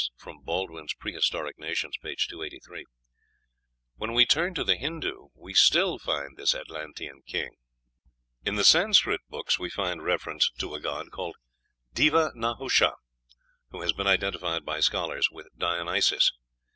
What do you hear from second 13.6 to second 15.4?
who has been identified by scholars